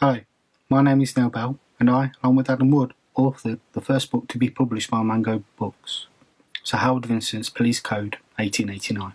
[0.00, 0.26] Hi,
[0.70, 4.28] my name is Neil Bell, and I, along with Adam Wood, authored the first book
[4.28, 6.06] to be published by Mango Books,
[6.62, 9.14] Sir Howard Vincent's Police Code 1889.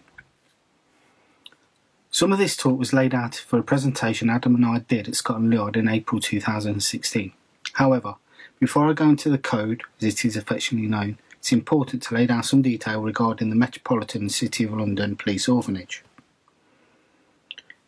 [2.12, 5.16] Some of this talk was laid out for a presentation Adam and I did at
[5.16, 7.32] Scotland Yard in April 2016.
[7.76, 8.16] However,
[8.60, 12.26] before I go into the code, as it is affectionately known, it's important to lay
[12.26, 16.04] down some detail regarding the Metropolitan City of London Police Orphanage.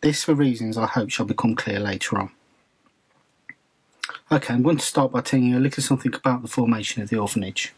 [0.00, 2.30] This, for reasons I hope shall become clear later on.
[4.28, 7.10] Okay, I'm going to start by telling you a little something about the formation of
[7.10, 7.72] the orphanage.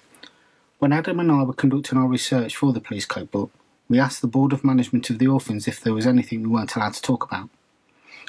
[0.78, 3.50] When Adam and I were conducting our research for the police code book,
[3.86, 6.74] we asked the Board of Management of the orphans if there was anything we weren't
[6.74, 7.50] allowed to talk about,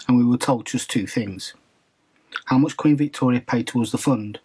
[0.05, 1.53] and we were told just two things
[2.47, 4.41] how much Queen Victoria paid towards the fund,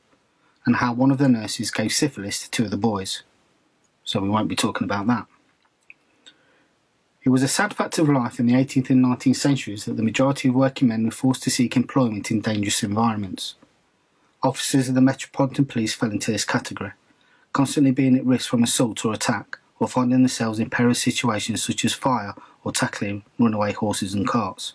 [0.65, 3.25] and how one of the nurses gave syphilis to two of the boys.
[4.05, 5.27] So we won't be talking about that.
[7.25, 10.03] It was a sad fact of life in the 18th and 19th centuries that the
[10.05, 13.57] majority of working men were forced to seek employment in dangerous environments.
[14.45, 16.93] Officers of the Metropolitan Police fell into this category,
[17.55, 21.83] constantly being at risk from assault or attack, or finding themselves in perilous situations such
[21.83, 24.75] as fire or tackling runaway horses and carts.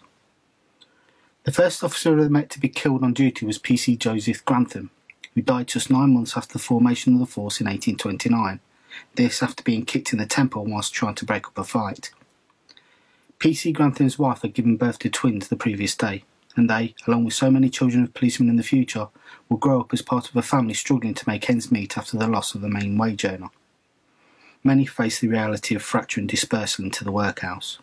[1.43, 4.89] The first officer of the Met to be killed on duty was PC Joseph Grantham,
[5.35, 8.59] who died just nine months after the formation of the force in 1829,
[9.13, 12.09] this after being kicked in the temple whilst trying to break up a fight.
[13.39, 16.23] PC Grantham's wife had given birth to twins the previous day,
[16.59, 19.07] and they, along with so many children of policemen in the future,
[19.47, 22.27] will grow up as part of a family struggling to make ends meet after the
[22.27, 23.49] loss of the main wage earner.
[24.63, 27.79] Many face the reality of fracture and dispersal into the workhouse.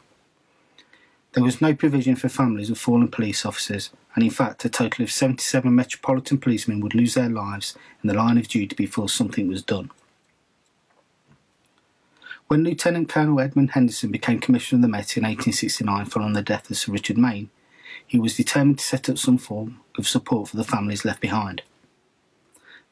[1.33, 5.03] There was no provision for families of fallen police officers, and in fact, a total
[5.03, 9.49] of 77 Metropolitan policemen would lose their lives in the line of duty before something
[9.49, 9.91] was done.
[12.49, 16.71] When Lieutenant Colonel Edmund Henderson became Commissioner of the Met in 1869 following the death
[16.71, 17.51] of Sir Richard Mayne,
[18.07, 21.63] he was determined to set up some form of support for the families left behind.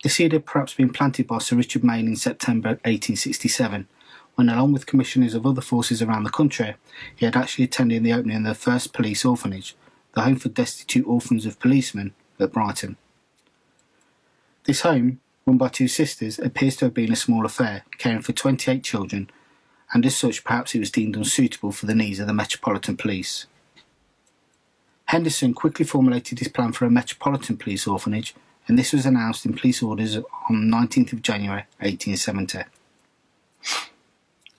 [0.03, 3.89] The seed had perhaps been planted by Sir Richard Mayne in September 1867,
[4.35, 6.75] when, along with commissioners of other forces around the country,
[7.15, 9.77] he had actually attended the opening of the first police orphanage,
[10.15, 12.97] the home for destitute orphans of policemen, at Brighton.
[14.65, 18.33] This home, run by two sisters, appears to have been a small affair, caring for
[18.33, 19.31] 28 children
[19.95, 23.47] and as such perhaps it was deemed unsuitable for the needs of the Metropolitan Police.
[25.15, 28.35] Henderson quickly formulated his plan for a Metropolitan Police orphanage,
[28.67, 32.65] and this was announced in police orders on 19th of January 1870.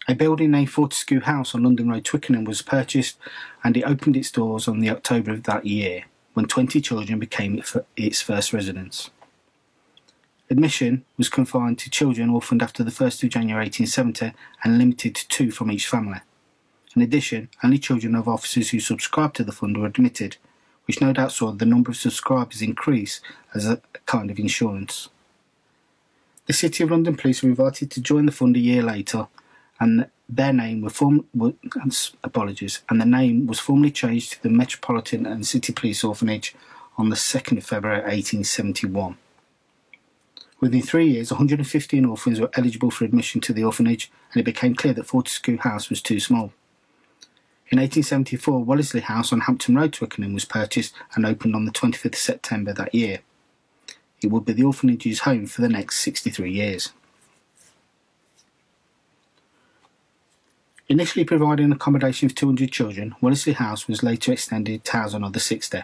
[0.08, 3.18] A building named Fortescue House on London Road, Twickenham was purchased
[3.66, 6.06] and it opened its doors on the October of that year
[6.36, 7.62] when 20 children became
[7.98, 9.10] its first residents.
[10.50, 14.32] Admission was confined to children orphaned after the 1st of January 1870
[14.64, 16.22] and limited to two from each family.
[16.96, 20.38] In addition, only children of officers who subscribed to the fund were admitted,
[20.86, 23.22] which no doubt saw the number of subscribers increase
[23.54, 25.10] as a kind of insurance.
[26.46, 29.28] The City of London Police were invited to join the fund a year later,
[29.80, 31.26] and their name were form-
[32.24, 36.56] apologies, and the name was formally changed to the Metropolitan and City Police Orphanage
[36.98, 39.18] on the 2nd of February 1871.
[40.60, 44.74] Within three years, 115 orphans were eligible for admission to the orphanage, and it became
[44.74, 46.54] clear that Fortescue House was too small.
[47.72, 52.06] In 1874, Wellesley House on Hampton Road, Twickenham, was purchased and opened on the 25th
[52.06, 53.20] of September that year.
[54.22, 56.94] It would be the orphanage's home for the next 63 years.
[60.88, 65.80] Initially providing accommodation for 200 children, Wellesley House was later extended to house another 60.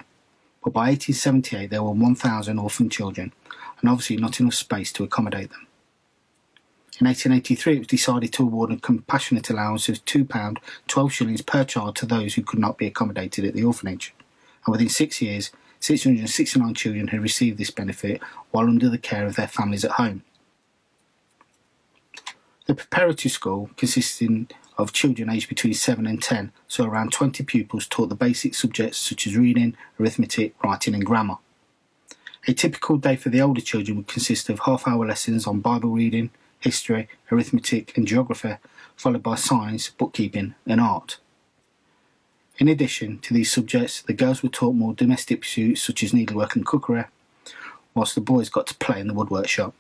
[0.64, 3.34] But by 1878, there were 1,000 orphan children,
[3.80, 5.66] and obviously not enough space to accommodate them.
[7.02, 10.58] In 1883, it was decided to award a compassionate allowance of £2,
[10.88, 14.14] 12 shillings per child to those who could not be accommodated at the orphanage.
[14.64, 19.36] And within six years, 669 children had received this benefit while under the care of
[19.36, 20.22] their families at home.
[22.68, 27.88] The preparatory school, consisting of children aged between 7 and 10, saw around 20 pupils
[27.88, 31.38] taught the basic subjects such as reading, arithmetic, writing, and grammar.
[32.48, 35.90] A typical day for the older children would consist of half hour lessons on Bible
[35.90, 36.30] reading,
[36.62, 38.56] history, arithmetic, and geography,
[38.96, 41.18] followed by science, bookkeeping, and art.
[42.58, 46.56] In addition to these subjects, the girls were taught more domestic pursuits such as needlework
[46.56, 47.06] and cookery,
[47.94, 49.74] whilst the boys got to play in the woodwork shop.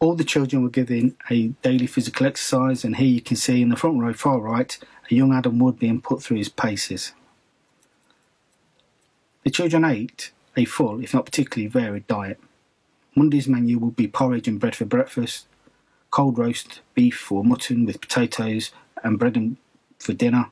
[0.00, 3.68] All the children were given a daily physical exercise, and here you can see in
[3.68, 4.76] the front row far right
[5.10, 7.12] a young Adam Wood being put through his paces.
[9.44, 12.40] The children ate a full, if not particularly varied diet.
[13.14, 15.46] Monday's menu will be porridge and bread for breakfast,
[16.10, 18.70] cold roast beef or mutton with potatoes
[19.02, 19.56] and bread and
[19.98, 20.50] for dinner,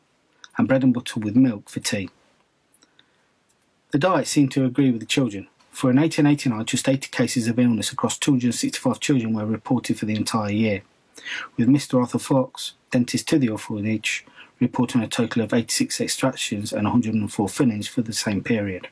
[0.57, 2.11] and bread and butter with milk for tea.
[3.91, 7.59] The diet seemed to agree with the children, for in 1889 just 80 cases of
[7.59, 10.83] illness across 265 children were reported for the entire year,
[11.57, 14.27] with Mr Arthur Fox, dentist to the orphanage,
[14.61, 18.89] reporting a total of 86 extractions and 104 fillings for the same period.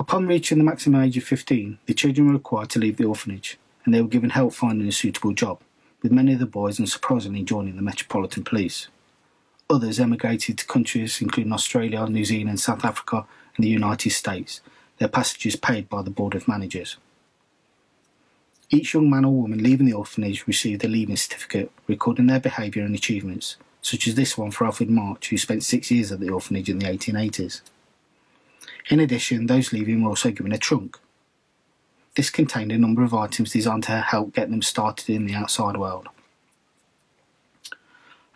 [0.00, 3.58] Upon reaching the maximum age of 15, the children were required to leave the orphanage,
[3.84, 5.60] and they were given help finding a suitable job,
[6.02, 8.88] with many of the boys unsurprisingly joining the Metropolitan Police.
[9.68, 14.62] Others emigrated to countries including Australia, New Zealand, South Africa, and the United States,
[14.96, 16.96] their passages paid by the Board of Managers.
[18.70, 22.84] Each young man or woman leaving the orphanage received a leaving certificate recording their behaviour
[22.84, 26.30] and achievements, such as this one for Alfred March, who spent six years at the
[26.30, 27.60] orphanage in the 1880s.
[28.90, 30.98] In addition, those leaving were also given a trunk.
[32.16, 35.76] This contained a number of items designed to help get them started in the outside
[35.76, 36.08] world.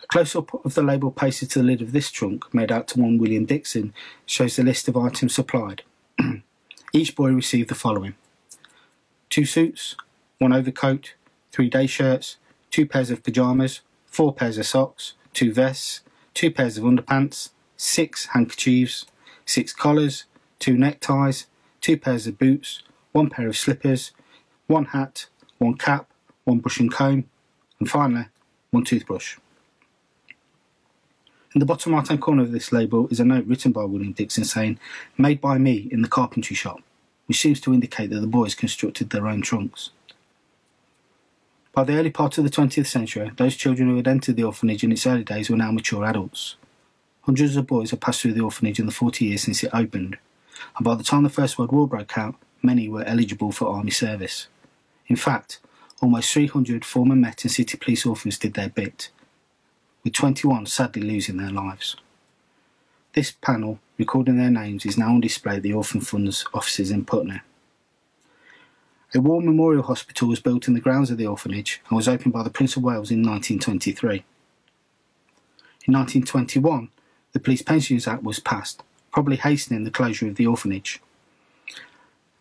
[0.01, 2.87] A close up of the label pasted to the lid of this trunk, made out
[2.89, 3.93] to one William Dixon,
[4.25, 5.83] shows the list of items supplied.
[6.93, 8.15] Each boy received the following
[9.29, 9.97] two suits,
[10.37, 11.15] one overcoat,
[11.51, 12.37] three day shirts,
[12.71, 15.99] two pairs of pyjamas, four pairs of socks, two vests,
[16.33, 19.05] two pairs of underpants, six handkerchiefs,
[19.45, 20.23] six collars,
[20.59, 21.47] two neckties,
[21.81, 24.11] two pairs of boots, one pair of slippers,
[24.67, 26.09] one hat, one cap,
[26.43, 27.25] one brush and comb,
[27.79, 28.25] and finally,
[28.71, 29.37] one toothbrush.
[31.53, 34.11] In the bottom right hand corner of this label is a note written by William
[34.11, 34.77] Dixon saying,
[35.17, 36.81] Made by me in the carpentry shop,
[37.27, 39.91] which seems to indicate that the boys constructed their own trunks.
[41.71, 44.83] By the early part of the 20th century, those children who had entered the orphanage
[44.83, 46.55] in its early days were now mature adults.
[47.21, 50.17] Hundreds of boys have passed through the orphanage in the 40 years since it opened,
[50.77, 53.91] and by the time the First World War broke out, many were eligible for army
[53.91, 54.47] service.
[55.07, 55.59] In fact,
[56.01, 59.09] almost 300 former Met and City Police orphans did their bit,
[60.03, 61.95] with 21 sadly losing their lives.
[63.13, 67.05] This panel, recording their names, is now on display at the Orphan Fund's offices in
[67.05, 67.41] Putney.
[69.13, 72.33] A war memorial hospital was built in the grounds of the orphanage and was opened
[72.33, 74.25] by the Prince of Wales in 1923.
[75.87, 76.89] In 1921,
[77.31, 78.83] the Police Pensions Act was passed,
[79.15, 80.99] probably hastening the closure of the orphanage.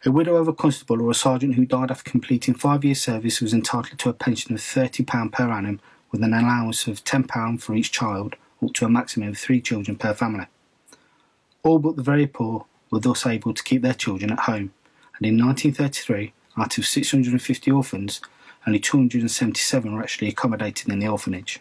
[0.05, 3.41] A widow of a constable or a sergeant who died after completing five years' service
[3.41, 5.79] was entitled to a pension of £30 per annum
[6.11, 9.97] with an allowance of £10 for each child, up to a maximum of three children
[9.97, 10.47] per family.
[11.63, 14.73] All but the very poor were thus able to keep their children at home,
[15.17, 18.21] and in 1933, out of 650 orphans,
[18.67, 21.61] only 277 were actually accommodated in the orphanage.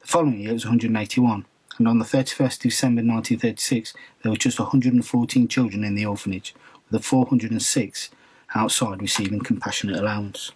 [0.00, 1.46] The following year it was 181,
[1.78, 6.54] and on the 31st December 1936 there were just 114 children in the orphanage,
[6.90, 8.10] with 406
[8.54, 10.52] outside receiving compassionate allowance.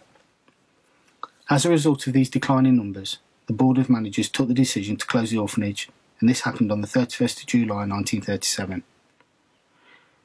[1.49, 5.07] As a result of these declining numbers, the Board of Managers took the decision to
[5.07, 5.89] close the orphanage,
[6.21, 8.83] and this happened on the 31st of July 1937.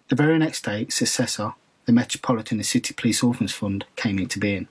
[0.09, 1.53] The very next day, its successor,
[1.85, 4.67] the Metropolitan and City Police Orphans Fund came into being.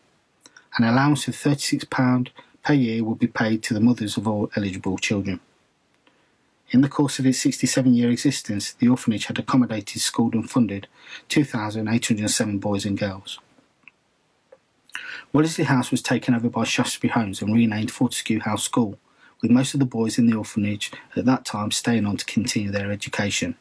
[0.78, 2.28] An allowance of £36
[2.62, 5.40] per year would be paid to the mothers of all eligible children.
[6.70, 10.88] In the course of its 67 year existence, the orphanage had accommodated, schooled, and funded
[11.28, 13.38] 2,807 boys and girls.
[15.32, 18.98] Wellesley House was taken over by Shaftesbury Homes and renamed Fortescue House School,
[19.42, 22.70] with most of the boys in the orphanage at that time staying on to continue
[22.70, 23.56] their education.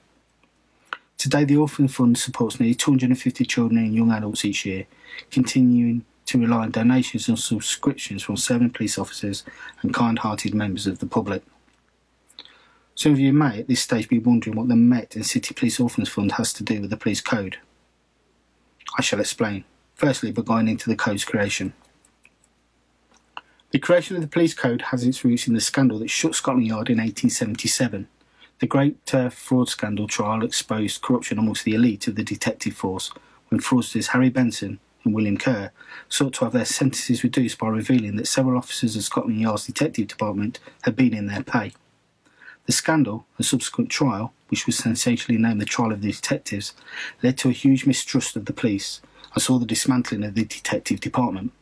[1.16, 4.84] Today, the Orphan Fund supports nearly 250 children and young adults each year,
[5.30, 9.44] continuing to rely on donations and subscriptions from serving police officers
[9.82, 11.42] and kind hearted members of the public.
[12.94, 15.78] Some of you may at this stage be wondering what the Met and City Police
[15.78, 17.58] Orphans Fund has to do with the police code.
[18.96, 21.74] I shall explain, firstly by going into the code's creation.
[23.70, 26.66] The creation of the police code has its roots in the scandal that shook Scotland
[26.66, 28.08] Yard in 1877
[28.58, 33.12] the Great Turf Fraud Scandal trial exposed corruption amongst the elite of the detective force
[33.48, 35.72] when fraudsters Harry Benson and William Kerr
[36.08, 40.06] sought to have their sentences reduced by revealing that several officers of Scotland Yard's detective
[40.06, 41.72] department had been in their pay.
[42.66, 46.74] The scandal and subsequent trial, which was sensationally named the Trial of the Detectives,
[47.22, 49.00] led to a huge mistrust of the police
[49.34, 51.52] and saw the dismantling of the detective department.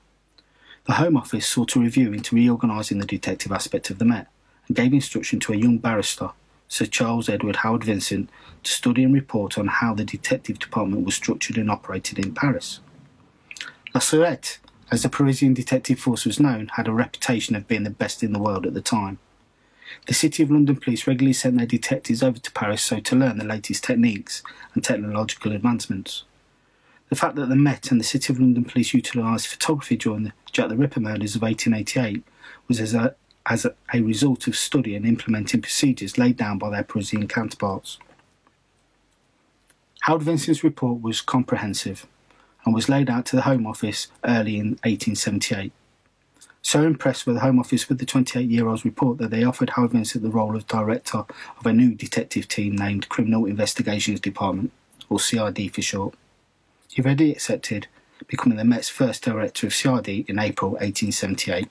[0.87, 4.27] The Home Office sought a review into reorganising the detective aspect of the Met
[4.67, 6.31] and gave instruction to a young barrister
[6.69, 8.29] Sir Charles Edward Howard Vincent
[8.65, 12.81] to study and report on how the detective department was structured and operated in Paris.
[13.95, 14.59] La Sûreté,
[14.91, 18.33] as the Parisian detective force was known, had a reputation of being the best in
[18.33, 19.19] the world at the time.
[20.07, 23.39] The City of London police regularly sent their detectives over to Paris so to learn
[23.39, 24.43] the latest techniques
[24.75, 26.25] and technological advancements.
[27.09, 30.33] The fact that the Met and the City of London police utilised photography during the
[30.51, 32.25] Jack the Ripper murders of 1888
[32.67, 33.15] was as a,
[33.47, 37.99] as a, a result of studying and implementing procedures laid down by their Parisian counterparts.
[40.03, 42.07] Howard Vincent's report was comprehensive
[42.67, 45.73] and was laid out to the Home Office early in 1878.
[46.61, 49.71] So impressed were the Home Office with the 28 year old's report that they offered
[49.71, 54.73] Howard Vincent the role of director of a new detective team named Criminal Investigations Department,
[55.09, 56.15] or CID for short.
[56.93, 57.87] He readily accepted,
[58.27, 61.69] becoming the Met's first director of CID in April 1878.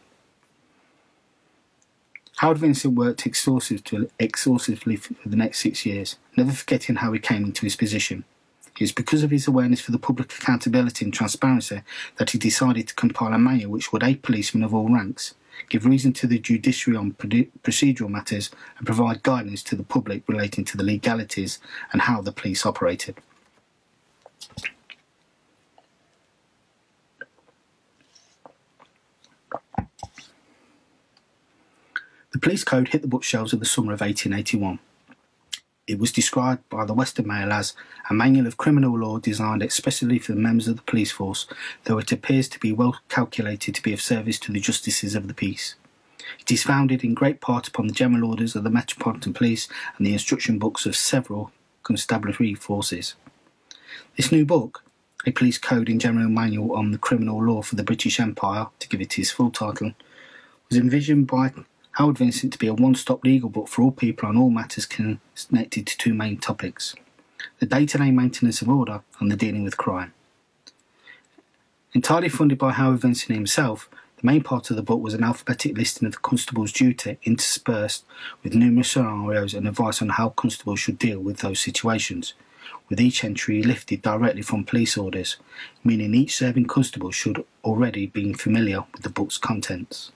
[2.38, 7.44] Howard Vincent worked exhaustively, exhaustively for the next six years, never forgetting how he came
[7.44, 8.24] into his position.
[8.76, 11.82] It was because of his awareness for the public accountability and transparency
[12.18, 15.34] that he decided to compile a manual which would aid policemen of all ranks,
[15.70, 20.66] give reason to the judiciary on procedural matters, and provide guidance to the public relating
[20.66, 21.60] to the legalities
[21.94, 23.16] and how the police operated.
[32.34, 34.80] The police code hit the bookshelves of the summer of 1881.
[35.88, 37.76] It was described by the Western Mail as
[38.10, 41.46] a manual of criminal law designed especially for the members of the police force,
[41.84, 45.28] though it appears to be well calculated to be of service to the justices of
[45.28, 45.76] the peace.
[46.40, 50.08] It is founded in great part upon the general orders of the Metropolitan Police and
[50.08, 51.52] the instruction books of several
[51.84, 53.14] constabulary forces.
[54.18, 54.84] This new book,
[55.28, 58.88] a police code and general manual on the criminal law for the British Empire, to
[58.88, 59.94] give it its full title,
[60.68, 61.54] was envisioned by
[61.96, 64.86] Howard Vincent to be a one stop legal book for all people on all matters
[64.86, 66.94] connected to two main topics
[67.60, 70.14] the day to day maintenance of order and the dealing with crime.
[71.94, 75.78] Entirely funded by Howard Vincent himself, the main part of the book was an alphabetic
[75.78, 78.04] listing of the constable's duty, interspersed
[78.44, 82.34] with numerous scenarios and advice on how constables should deal with those situations,
[82.90, 85.38] with each entry lifted directly from police orders,
[85.82, 90.12] meaning each serving constable should already be familiar with the book's contents.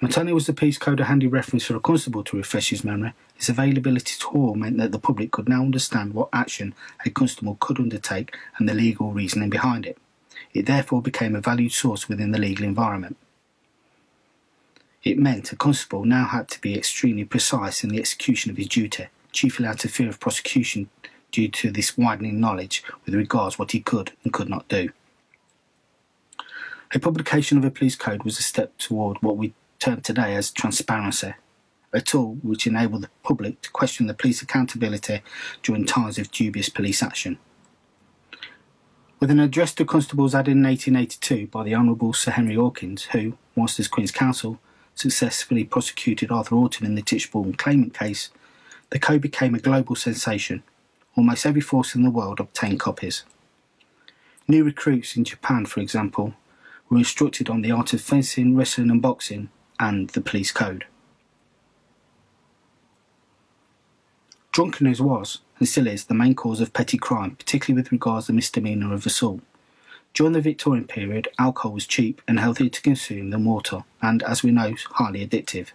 [0.00, 2.84] Not only was the Police Code a handy reference for a constable to refresh his
[2.84, 6.74] memory, its availability to all meant that the public could now understand what action
[7.06, 9.96] a constable could undertake and the legal reasoning behind it.
[10.52, 13.16] It therefore became a valued source within the legal environment.
[15.02, 18.68] It meant a constable now had to be extremely precise in the execution of his
[18.68, 20.90] duty, chiefly out of fear of prosecution
[21.30, 24.90] due to this widening knowledge with regards what he could and could not do.
[26.92, 29.54] A publication of a police code was a step toward what we
[29.86, 31.32] termed today as transparency,
[31.92, 35.22] a tool which enabled the public to question the police accountability
[35.62, 37.38] during times of dubious police action.
[39.20, 43.38] With an address to constables added in 1882 by the Honourable Sir Henry Hawkins, who,
[43.54, 44.58] whilst as Queen's Counsel,
[44.96, 48.30] successfully prosecuted Arthur Orton in the Tichborne claimant case,
[48.90, 50.64] the code became a global sensation.
[51.16, 53.22] Almost every force in the world obtained copies.
[54.48, 56.34] New recruits in Japan, for example,
[56.90, 60.86] were instructed on the art of fencing, wrestling, and boxing and the police code.
[64.52, 68.32] Drunkenness was, and still is, the main cause of petty crime, particularly with regards to
[68.32, 69.40] the misdemeanour of assault.
[70.14, 74.42] During the Victorian period, alcohol was cheap and healthier to consume than water, and, as
[74.42, 75.72] we know, highly addictive.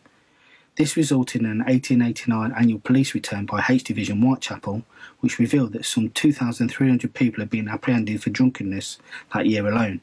[0.78, 4.84] This resulted in an 1889 annual police return by H Division Whitechapel,
[5.20, 8.98] which revealed that some 2,300 people had been apprehended for drunkenness
[9.32, 10.02] that year alone.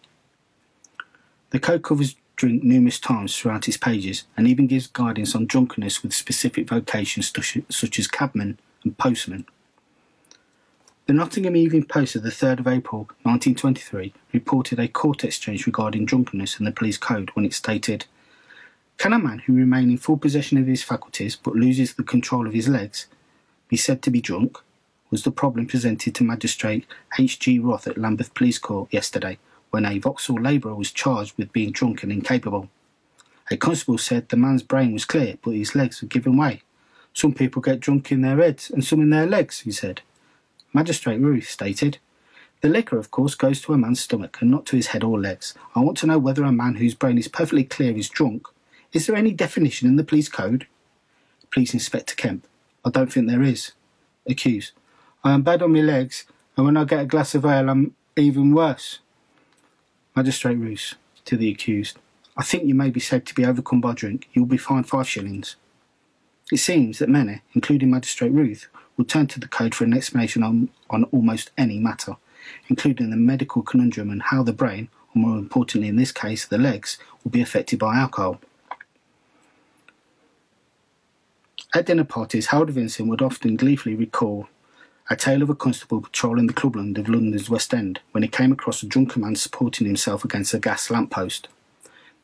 [1.50, 6.02] The code covers drink numerous times throughout its pages and even gives guidance on drunkenness
[6.02, 7.30] with specific vocations
[7.68, 9.44] such as cabman and postman.
[11.06, 16.06] The Nottingham Evening Post of the 3rd of April 1923 reported a court exchange regarding
[16.06, 18.06] drunkenness in the police code when it stated,
[18.98, 22.46] Can a man who remains in full possession of his faculties but loses the control
[22.46, 23.06] of his legs
[23.68, 24.58] be said to be drunk?
[25.10, 26.86] was the problem presented to Magistrate
[27.18, 27.38] H.
[27.38, 27.58] G.
[27.58, 29.38] Rooth at Lambeth Police Court yesterday
[29.70, 32.68] when a Vauxhall labourer was charged with being drunk and incapable.
[33.50, 36.62] A constable said the man's brain was clear but his legs were giving way.
[37.14, 40.02] Some people get drunk in their heads and some in their legs, he said.
[40.72, 41.98] Magistrate Rooth stated,
[42.60, 45.18] The liquor, of course, goes to a man's stomach and not to his head or
[45.18, 45.54] legs.
[45.74, 48.46] I want to know whether a man whose brain is perfectly clear is drunk.
[48.92, 50.66] Is there any definition in the police code?
[51.50, 52.46] Police Inspector Kemp,
[52.84, 53.72] I don't think there is.
[54.26, 54.72] Accused,
[55.24, 57.94] I am bad on my legs, and when I get a glass of ale, I'm
[58.16, 58.98] even worse.
[60.16, 61.98] Magistrate Rooth, to the accused,
[62.36, 64.28] I think you may be said to be overcome by drink.
[64.32, 65.56] You will be fined five shillings.
[66.50, 70.42] It seems that many, including Magistrate Rooth, will turn to the code for an explanation
[70.42, 72.16] on, on almost any matter,
[72.68, 76.58] including the medical conundrum and how the brain, or more importantly in this case, the
[76.58, 78.40] legs, will be affected by alcohol.
[81.74, 84.48] At dinner parties, Howard Vincent would often gleefully recall
[85.10, 88.52] a tale of a constable patrolling the clubland of London's West End when he came
[88.52, 91.48] across a drunken man supporting himself against a gas lamp post.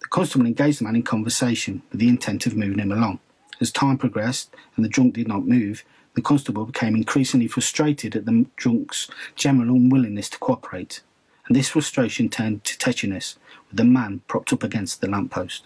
[0.00, 3.20] The constable engaged the man in conversation with the intent of moving him along.
[3.60, 5.82] As time progressed and the drunk did not move,
[6.14, 11.00] the constable became increasingly frustrated at the drunk's general unwillingness to cooperate,
[11.46, 13.36] and this frustration turned to tetchiness
[13.68, 15.64] with the man propped up against the lamp post.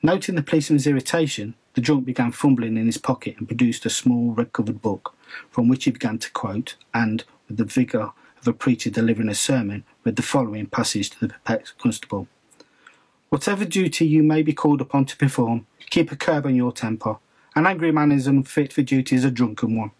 [0.00, 4.32] Noting the policeman's irritation, the drunk began fumbling in his pocket and produced a small
[4.32, 5.14] red covered book,
[5.48, 9.34] from which he began to quote, and, with the vigour of a preacher delivering a
[9.36, 12.26] sermon, read the following passage to the perplexed constable.
[13.28, 17.18] Whatever duty you may be called upon to perform, keep a curb on your temper.
[17.54, 19.92] An angry man is unfit for duty as a drunken one.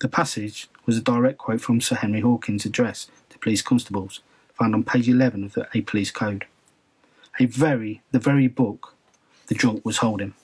[0.00, 4.20] The passage was a direct quote from Sir Henry Hawkins' address to police constables,
[4.52, 6.44] found on page 11 of the A Police Code.
[7.40, 8.92] A very, the very book
[9.46, 10.34] the drunk was holding.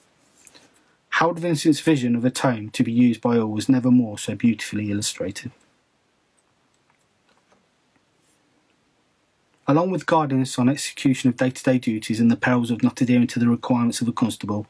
[1.16, 4.34] Howard Vincent's vision of a tome to be used by all was never more so
[4.34, 5.52] beautifully illustrated.
[9.66, 13.00] Along with guidance on execution of day to day duties and the perils of not
[13.02, 14.66] adhering to the requirements of a constable,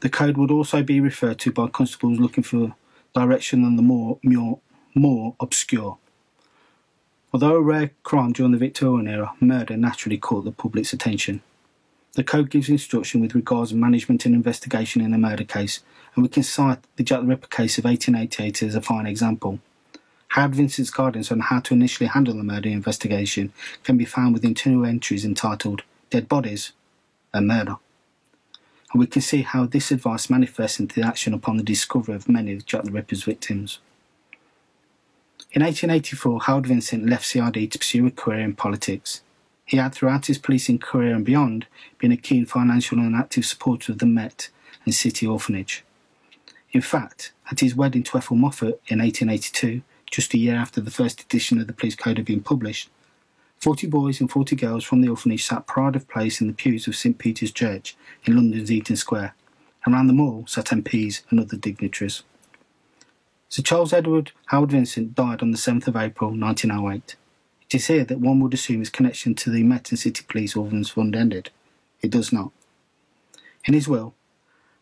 [0.00, 2.74] the code would also be referred to by constables looking for
[3.14, 4.60] direction on the more, more,
[4.94, 5.96] more obscure.
[7.32, 11.40] Although a rare crime during the Victorian era, murder naturally caught the public's attention.
[12.16, 15.80] The code gives instruction with regards to management and investigation in a murder case,
[16.14, 19.60] and we can cite the Jack the Ripper case of 1888 as a fine example.
[20.28, 23.52] Howard Vincent's guidance on how to initially handle the murder investigation
[23.84, 26.72] can be found within two entries entitled Dead Bodies
[27.32, 27.76] and Murder
[28.96, 32.54] and we can see how this advice manifests into action upon the discovery of many
[32.54, 33.78] of Jack the Ripper's victims.
[35.52, 39.20] In 1884, Howard Vincent left CID to pursue a career in politics.
[39.66, 41.66] He had, throughout his policing career and beyond,
[41.98, 44.48] been a keen financial and active supporter of the Met
[44.84, 45.84] and City Orphanage.
[46.72, 50.90] In fact, at his wedding to Ethel Moffatt in 1882, just a year after the
[50.90, 52.88] first edition of the police code had been published,
[53.58, 56.86] Forty boys and forty girls from the orphanage sat pride of place in the pews
[56.86, 59.34] of St Peter's Church in London's Eaton Square.
[59.86, 62.22] Around them all sat MPs and other dignitaries.
[63.48, 67.16] Sir Charles Edward Howard Vincent died on the 7th of April 1908.
[67.68, 70.54] It is here that one would assume his connection to the Met and City Police
[70.54, 71.50] Orphans Fund ended.
[72.00, 72.52] It does not.
[73.64, 74.14] In his will,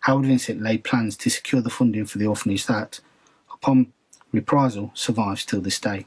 [0.01, 3.01] Howard Vincent laid plans to secure the funding for the orphanage that,
[3.51, 3.93] upon
[4.33, 6.05] reprisal, survives till this day.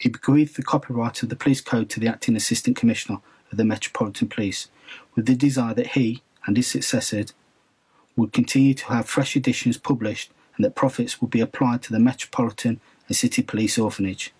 [0.00, 3.18] He bequeathed the copyright of the police code to the acting assistant commissioner
[3.52, 4.68] of the Metropolitan Police,
[5.14, 7.34] with the desire that he and his successors
[8.16, 12.00] would continue to have fresh editions published and that profits would be applied to the
[12.00, 14.32] Metropolitan and City Police Orphanage.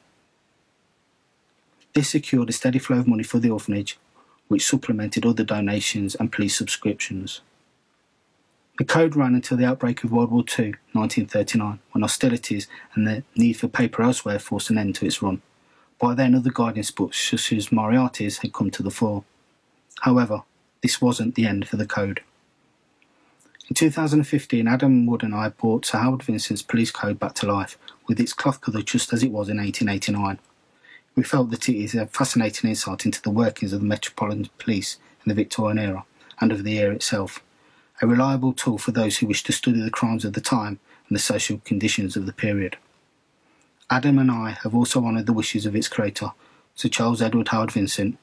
[1.95, 3.99] This secured a steady flow of money for the orphanage,
[4.49, 7.41] which supplemented other donations and police subscriptions.
[8.79, 13.23] The code ran until the outbreak of World War II, 1939, when hostilities and the
[13.37, 15.43] need for paper elsewhere forced an end to its run.
[16.01, 19.23] By then, other guidance books, such as Moriarty's, had come to the fore.
[20.01, 20.43] However,
[20.83, 22.23] this wasn't the end for the code.
[23.69, 27.79] In 2015, Adam Wood and I brought Sir Howard Vincent's police code back to life,
[28.09, 30.41] with its cloth colour just as it was in 1889.
[31.17, 34.99] We felt that it is a fascinating insight into the workings of the Metropolitan Police
[35.25, 36.05] in the Victorian era
[36.41, 37.41] and of the era itself,
[38.03, 41.15] a reliable tool for those who wish to study the crimes of the time and
[41.15, 42.77] the social conditions of the period.
[43.91, 46.33] Adam and I have also honoured the wishes of its creator,
[46.75, 48.19] Sir Charles Edward Howard Vincent,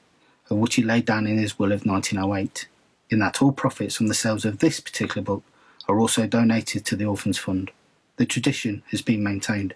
[0.50, 2.68] of which he laid down in his will of 1908,
[3.10, 5.44] in that all profits from the sales of this particular book
[5.88, 7.72] are also donated to the Orphans Fund.
[8.18, 9.76] The tradition has been maintained.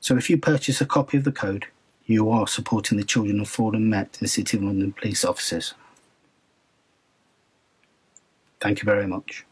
[0.00, 1.66] So if you purchase a copy of the code,
[2.06, 5.74] you are supporting the children of fallen Met and City of London police officers.
[8.60, 9.44] Thank you very much.